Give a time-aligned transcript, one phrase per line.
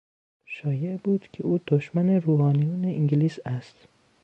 [0.45, 3.75] شایع بود که او دشمن روحانیون انگلیس است.